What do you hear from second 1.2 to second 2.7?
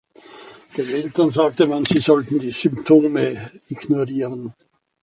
sagte man, sie sollen die